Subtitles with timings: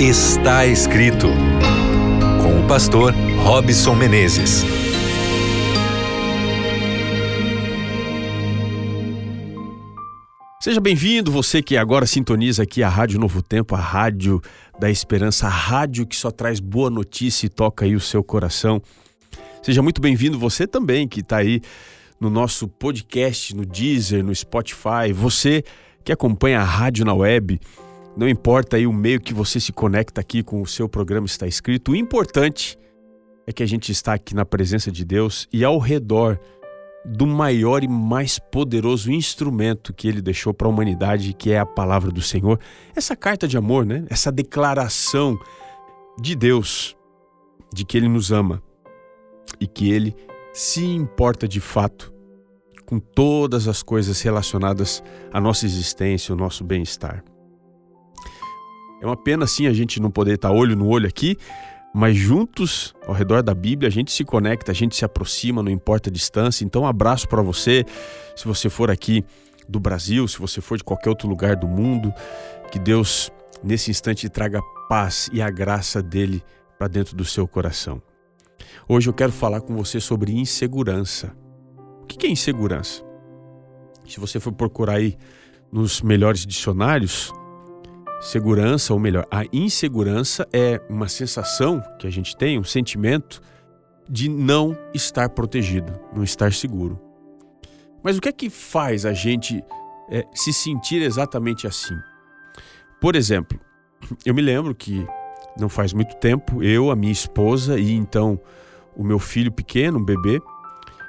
[0.00, 1.26] Está escrito
[2.40, 4.62] com o pastor Robson Menezes.
[10.62, 14.40] Seja bem-vindo, você que agora sintoniza aqui a Rádio Novo Tempo, a Rádio
[14.78, 18.80] da Esperança, a rádio que só traz boa notícia e toca aí o seu coração.
[19.60, 21.60] Seja muito bem-vindo você também que está aí
[22.20, 25.64] no nosso podcast, no Deezer, no Spotify, você
[26.04, 27.60] que acompanha a rádio na web,
[28.18, 31.46] não importa aí o meio que você se conecta aqui com o seu programa está
[31.46, 32.76] escrito, o importante
[33.46, 36.36] é que a gente está aqui na presença de Deus e ao redor
[37.04, 41.64] do maior e mais poderoso instrumento que ele deixou para a humanidade, que é a
[41.64, 42.58] palavra do Senhor.
[42.94, 44.04] Essa carta de amor, né?
[44.10, 45.38] Essa declaração
[46.20, 46.96] de Deus
[47.72, 48.60] de que ele nos ama
[49.60, 50.12] e que ele
[50.52, 52.12] se importa de fato
[52.84, 57.22] com todas as coisas relacionadas à nossa existência, ao nosso bem-estar.
[59.00, 61.36] É uma pena sim a gente não poder estar olho no olho aqui,
[61.94, 65.70] mas juntos ao redor da Bíblia a gente se conecta, a gente se aproxima, não
[65.70, 66.64] importa a distância.
[66.64, 67.84] Então, um abraço para você,
[68.36, 69.24] se você for aqui
[69.68, 72.12] do Brasil, se você for de qualquer outro lugar do mundo,
[72.70, 73.30] que Deus
[73.62, 76.42] nesse instante traga paz e a graça dele
[76.78, 78.00] para dentro do seu coração.
[78.88, 81.36] Hoje eu quero falar com você sobre insegurança.
[82.02, 83.02] O que é insegurança?
[84.06, 85.16] Se você for procurar aí
[85.70, 87.32] nos melhores dicionários,
[88.20, 93.40] segurança, ou melhor, a insegurança é uma sensação que a gente tem, um sentimento
[94.08, 96.98] de não estar protegido, não estar seguro.
[98.02, 99.62] Mas o que é que faz a gente
[100.10, 101.96] é, se sentir exatamente assim?
[103.00, 103.58] Por exemplo,
[104.24, 105.06] eu me lembro que
[105.58, 108.40] não faz muito tempo, eu, a minha esposa e então
[108.96, 110.40] o meu filho pequeno, um bebê,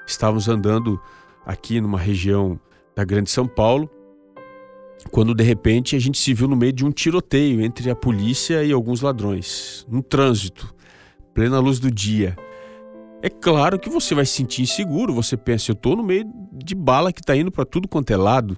[0.06, 1.00] estávamos andando
[1.46, 2.60] aqui numa região
[2.96, 3.90] da Grande São Paulo,
[5.12, 8.64] quando de repente a gente se viu no meio de um tiroteio entre a polícia
[8.64, 10.74] e alguns ladrões, no trânsito,
[11.34, 12.38] plena luz do dia.
[13.22, 16.76] É claro que você vai se sentir inseguro, você pensa, eu estou no meio de
[16.76, 18.58] bala que está indo para tudo quanto é lado.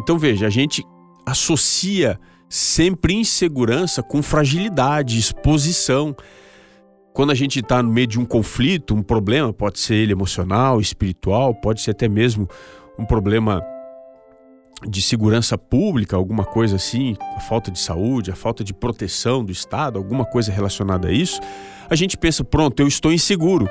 [0.00, 0.84] Então veja, a gente
[1.24, 2.18] associa
[2.48, 6.14] sempre insegurança com fragilidade, exposição.
[7.12, 10.80] Quando a gente está no meio de um conflito, um problema, pode ser ele emocional,
[10.80, 12.48] espiritual, pode ser até mesmo
[12.98, 13.62] um problema
[14.86, 19.50] de segurança pública, alguma coisa assim, a falta de saúde, a falta de proteção do
[19.50, 21.40] Estado, alguma coisa relacionada a isso,
[21.88, 23.68] a gente pensa, pronto, eu estou inseguro.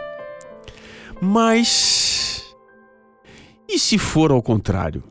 [1.22, 2.24] Mas
[3.74, 5.04] e se for ao contrário?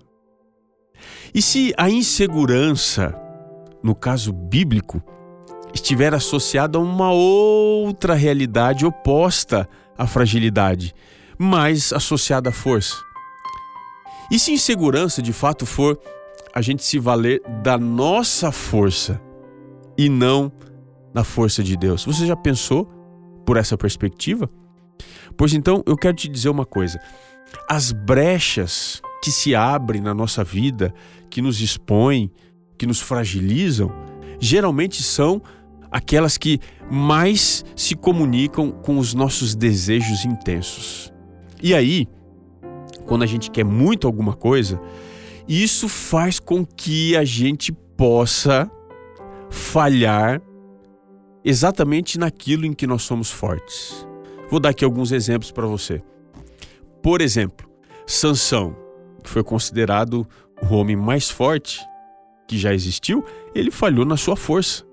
[1.34, 3.12] E se a insegurança,
[3.82, 5.02] no caso bíblico,
[5.74, 10.94] estiver associada a uma outra realidade oposta à fragilidade,
[11.36, 12.96] mas associada à força.
[14.32, 16.00] E se insegurança de fato for
[16.54, 19.20] a gente se valer da nossa força
[19.96, 20.50] e não
[21.12, 22.06] da força de Deus?
[22.06, 22.86] Você já pensou
[23.44, 24.48] por essa perspectiva?
[25.36, 26.98] Pois então eu quero te dizer uma coisa:
[27.68, 30.94] as brechas que se abrem na nossa vida,
[31.28, 32.32] que nos expõem,
[32.78, 33.92] que nos fragilizam,
[34.40, 35.42] geralmente são
[35.90, 36.58] aquelas que
[36.90, 41.12] mais se comunicam com os nossos desejos intensos.
[41.62, 42.08] E aí,
[43.06, 44.80] quando a gente quer muito alguma coisa,
[45.48, 48.70] isso faz com que a gente possa
[49.50, 50.40] falhar
[51.44, 54.06] exatamente naquilo em que nós somos fortes.
[54.50, 56.02] Vou dar aqui alguns exemplos para você.
[57.02, 57.68] Por exemplo,
[58.06, 58.76] Sansão,
[59.22, 60.26] que foi considerado
[60.62, 61.80] o homem mais forte
[62.46, 63.24] que já existiu,
[63.54, 64.84] ele falhou na sua força.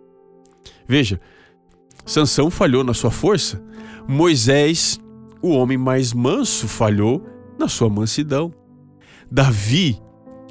[0.88, 1.19] Veja,
[2.06, 3.62] Sansão falhou na sua força,
[4.08, 5.00] Moisés,
[5.42, 7.24] o homem mais manso, falhou
[7.59, 8.52] na sua mansidão.
[9.30, 10.02] Davi,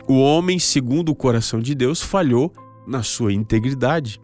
[0.07, 2.53] o homem segundo o coração de Deus, falhou
[2.87, 4.21] na sua integridade.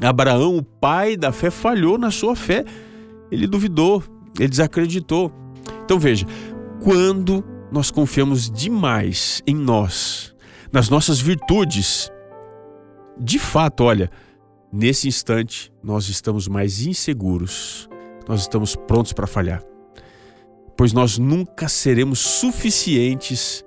[0.00, 2.64] Abraão, o pai da fé, falhou na sua fé.
[3.30, 4.04] Ele duvidou,
[4.38, 5.32] ele desacreditou.
[5.84, 6.26] Então veja,
[6.82, 10.34] quando nós confiamos demais em nós,
[10.72, 12.10] nas nossas virtudes,
[13.18, 14.10] de fato, olha,
[14.72, 17.88] Nesse instante, nós estamos mais inseguros,
[18.28, 19.64] nós estamos prontos para falhar,
[20.80, 23.62] pois nós nunca seremos suficientes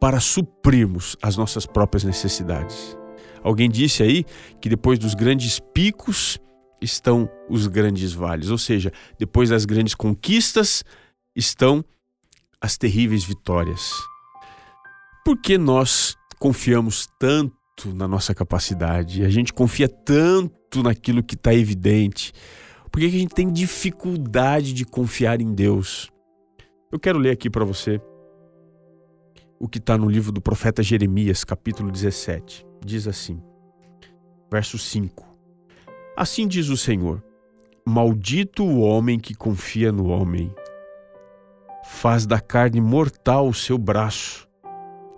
[0.00, 2.96] para suprirmos as nossas próprias necessidades.
[3.42, 4.24] Alguém disse aí
[4.60, 6.38] que depois dos grandes picos
[6.80, 10.84] estão os grandes vales, ou seja, depois das grandes conquistas
[11.34, 11.84] estão
[12.60, 13.90] as terríveis vitórias.
[15.24, 21.52] Por que nós confiamos tanto na nossa capacidade, a gente confia tanto naquilo que está
[21.52, 22.32] evidente.
[22.90, 26.10] Por que a gente tem dificuldade de confiar em Deus?
[26.90, 28.00] Eu quero ler aqui para você
[29.60, 32.66] o que está no livro do profeta Jeremias, capítulo 17.
[32.84, 33.42] Diz assim:
[34.50, 35.26] verso 5.
[36.16, 37.22] Assim diz o Senhor:
[37.86, 40.52] Maldito o homem que confia no homem,
[41.84, 44.48] faz da carne mortal o seu braço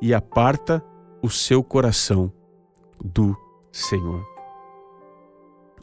[0.00, 0.84] e aparta
[1.22, 2.32] o seu coração
[3.02, 3.36] do
[3.70, 4.26] Senhor.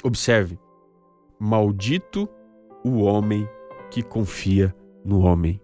[0.04, 0.60] Observe:
[1.40, 2.28] Maldito
[2.84, 3.48] o homem
[3.92, 4.76] que confia
[5.06, 5.60] no homem.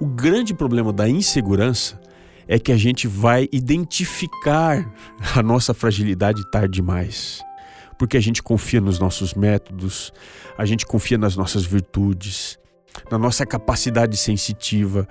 [0.00, 2.00] O grande problema da insegurança
[2.46, 4.92] é que a gente vai identificar
[5.34, 7.42] a nossa fragilidade tarde demais.
[7.98, 10.12] Porque a gente confia nos nossos métodos,
[10.58, 12.58] a gente confia nas nossas virtudes,
[13.10, 15.08] na nossa capacidade sensitiva.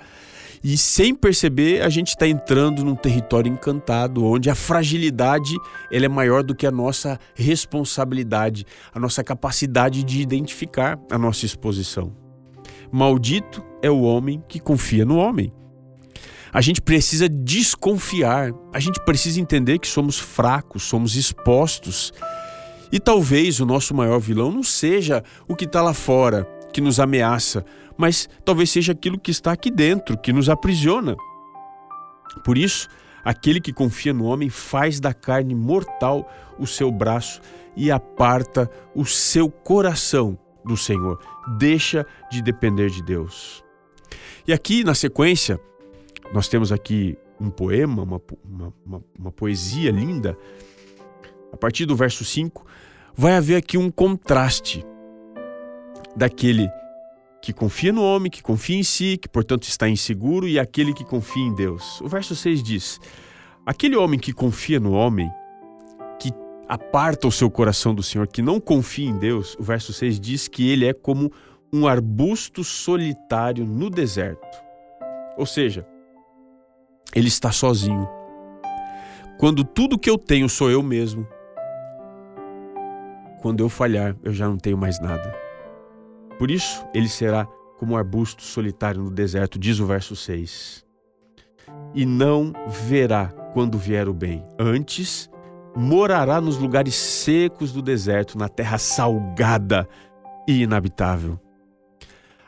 [0.64, 5.54] E sem perceber, a gente está entrando num território encantado, onde a fragilidade
[5.92, 11.46] ela é maior do que a nossa responsabilidade, a nossa capacidade de identificar a nossa
[11.46, 12.16] exposição.
[12.90, 15.52] Maldito é o homem que confia no homem.
[16.54, 22.14] A gente precisa desconfiar, a gente precisa entender que somos fracos, somos expostos.
[22.90, 27.00] E talvez o nosso maior vilão não seja o que está lá fora, que nos
[27.00, 27.64] ameaça,
[27.96, 31.16] mas talvez seja aquilo que está aqui dentro, que nos aprisiona.
[32.44, 32.90] Por isso,
[33.24, 37.40] aquele que confia no homem faz da carne mortal o seu braço
[37.76, 41.20] e aparta o seu coração do Senhor.
[41.58, 43.64] Deixa de depender de Deus.
[44.48, 45.60] E aqui, na sequência,
[46.34, 50.38] nós temos aqui um poema, uma, uma, uma, uma poesia linda.
[51.52, 52.66] A partir do verso 5,
[53.16, 54.86] vai haver aqui um contraste
[56.16, 56.70] daquele
[57.42, 61.04] que confia no homem, que confia em si, que portanto está inseguro, e aquele que
[61.04, 62.00] confia em Deus.
[62.00, 63.00] O verso 6 diz:
[63.66, 65.30] Aquele homem que confia no homem,
[66.20, 66.32] que
[66.70, 70.48] aparta o seu coração do Senhor, que não confia em Deus, o verso 6 diz
[70.48, 71.32] que ele é como
[71.72, 74.64] um arbusto solitário no deserto.
[75.36, 75.86] Ou seja,
[77.14, 78.08] ele está sozinho.
[79.38, 81.28] Quando tudo que eu tenho sou eu mesmo,
[83.42, 85.43] quando eu falhar, eu já não tenho mais nada.
[86.44, 87.46] Por isso, ele será
[87.80, 90.84] como um arbusto solitário no deserto, diz o verso 6.
[91.96, 94.46] E não verá quando vier o bem.
[94.60, 95.30] Antes,
[95.74, 99.88] morará nos lugares secos do deserto, na terra salgada
[100.46, 101.40] e inabitável.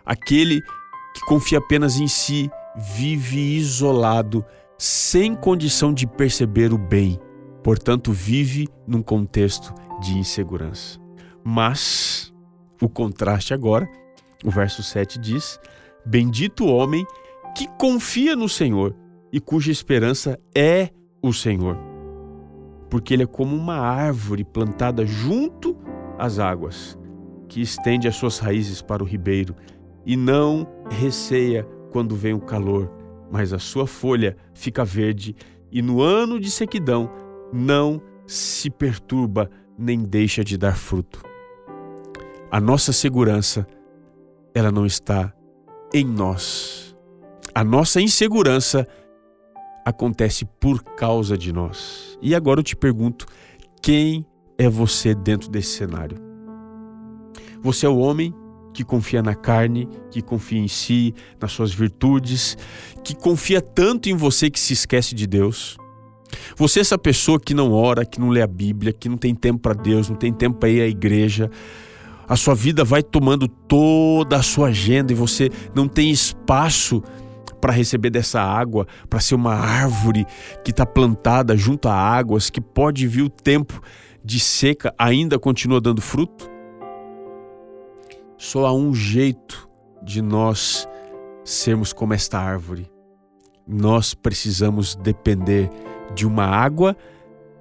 [0.06, 4.44] Aquele que confia apenas em si vive isolado,
[4.77, 7.18] sem condição de perceber o bem,
[7.63, 11.00] portanto, vive num contexto de insegurança.
[11.45, 12.34] Mas
[12.85, 13.89] o contraste agora,
[14.43, 15.59] o verso 7 diz:
[16.05, 17.05] Bendito o homem
[17.55, 18.95] que confia no Senhor
[19.31, 20.89] e cuja esperança é
[21.21, 21.77] o Senhor.
[22.89, 25.75] Porque ele é como uma árvore plantada junto
[26.17, 26.97] às águas,
[27.47, 29.55] que estende as suas raízes para o ribeiro
[30.05, 32.91] e não receia quando vem o calor,
[33.31, 35.35] mas a sua folha fica verde
[35.71, 37.09] e no ano de sequidão
[37.51, 41.34] não se perturba nem deixa de dar fruto.
[42.56, 43.68] A nossa segurança,
[44.54, 45.34] ela não está
[45.94, 46.96] em nós.
[47.54, 48.88] A nossa insegurança
[49.86, 52.18] acontece por causa de nós.
[52.22, 53.25] E agora eu te pergunto:
[53.81, 54.25] quem
[54.57, 56.18] é você dentro desse cenário?
[57.62, 58.34] Você é o homem
[58.74, 62.57] que confia na carne, que confia em si, nas suas virtudes,
[63.04, 65.75] que confia tanto em você que se esquece de Deus.
[66.56, 69.35] Você é essa pessoa que não ora, que não lê a Bíblia, que não tem
[69.35, 71.52] tempo para Deus, não tem tempo para ir à igreja.
[72.27, 77.03] A sua vida vai tomando toda a sua agenda e você não tem espaço
[77.61, 80.25] para receber dessa água, para ser uma árvore
[80.63, 83.81] que está plantada junto a águas, que pode vir o tempo
[84.23, 86.49] de seca, ainda continua dando fruto?
[88.37, 89.69] Só há um jeito
[90.03, 90.87] de nós
[91.44, 92.89] sermos como esta árvore.
[93.67, 95.69] Nós precisamos depender
[96.13, 96.95] de uma água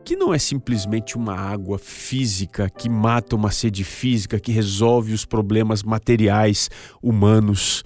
[0.05, 5.25] que não é simplesmente uma água física que mata uma sede física, que resolve os
[5.25, 6.71] problemas materiais
[7.03, 7.83] humanos.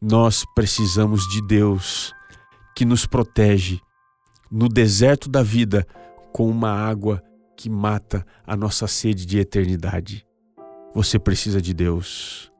[0.00, 2.14] Nós precisamos de Deus
[2.74, 3.78] que nos protege
[4.50, 5.86] no deserto da vida
[6.32, 7.22] com uma água
[7.56, 10.26] que mata a nossa sede de eternidade.
[10.94, 12.50] Você precisa de Deus.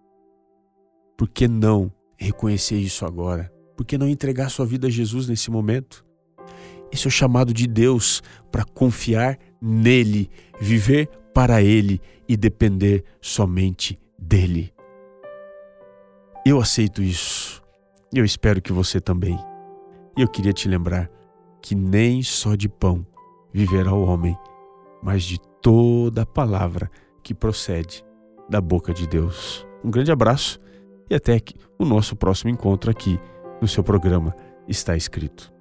[1.17, 3.51] Por que não reconhecer isso agora?
[3.77, 6.05] Por que não entregar sua vida a Jesus nesse momento?
[6.93, 10.31] Esse é o chamado de Deus para confiar nele,
[10.61, 14.73] viver para ele e depender somente dele.
[16.45, 17.63] Eu aceito isso.
[18.13, 19.39] e Eu espero que você também.
[20.17, 21.11] E eu queria te lembrar
[21.63, 23.07] que nem só de pão
[23.53, 24.37] viverá o homem,
[25.03, 26.91] mas de toda a palavra
[27.23, 28.05] que procede
[28.49, 29.67] da boca de Deus.
[29.85, 30.59] Um grande abraço
[31.09, 31.41] e até
[31.79, 33.19] o nosso próximo encontro aqui
[33.61, 34.35] no seu programa
[34.67, 35.60] Está Escrito.